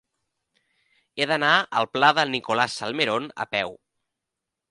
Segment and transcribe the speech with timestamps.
[1.19, 1.51] He d'anar
[1.81, 3.77] al pla de Nicolás Salmerón a peu.